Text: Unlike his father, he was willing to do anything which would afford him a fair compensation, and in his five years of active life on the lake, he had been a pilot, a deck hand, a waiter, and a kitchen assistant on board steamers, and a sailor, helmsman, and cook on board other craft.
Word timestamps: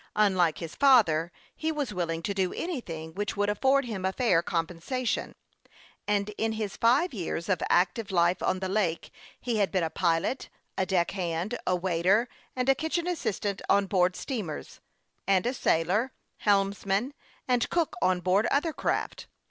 Unlike 0.15 0.57
his 0.57 0.73
father, 0.73 1.31
he 1.55 1.71
was 1.71 1.93
willing 1.93 2.23
to 2.23 2.33
do 2.33 2.51
anything 2.55 3.13
which 3.13 3.37
would 3.37 3.51
afford 3.51 3.85
him 3.85 4.03
a 4.03 4.11
fair 4.11 4.41
compensation, 4.41 5.35
and 6.07 6.29
in 6.39 6.53
his 6.53 6.75
five 6.75 7.13
years 7.13 7.47
of 7.47 7.61
active 7.69 8.09
life 8.09 8.41
on 8.41 8.61
the 8.61 8.67
lake, 8.67 9.11
he 9.39 9.57
had 9.57 9.71
been 9.71 9.83
a 9.83 9.91
pilot, 9.91 10.49
a 10.75 10.87
deck 10.87 11.11
hand, 11.11 11.55
a 11.67 11.75
waiter, 11.75 12.27
and 12.55 12.67
a 12.67 12.73
kitchen 12.73 13.05
assistant 13.05 13.61
on 13.69 13.85
board 13.85 14.15
steamers, 14.15 14.79
and 15.27 15.45
a 15.45 15.53
sailor, 15.53 16.11
helmsman, 16.37 17.13
and 17.47 17.69
cook 17.69 17.93
on 18.01 18.21
board 18.21 18.47
other 18.47 18.73
craft. 18.73 19.27